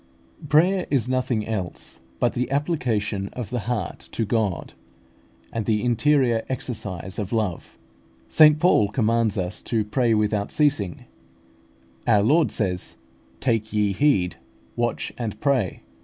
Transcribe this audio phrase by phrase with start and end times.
[0.49, 4.73] Prayer is nothing else but the application of the heart to God,
[5.53, 7.77] and the interior exercise of love.
[8.27, 11.05] St Paul commands us to "pray without ceasing"
[12.05, 12.05] (1 Thess.
[12.05, 12.05] v.
[12.05, 12.13] 17).
[12.15, 12.95] Our Lord says:
[13.39, 14.37] "Take ye heed,
[14.75, 15.83] watch and pray."